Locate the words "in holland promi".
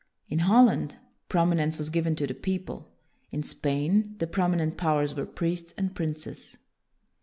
0.29-1.57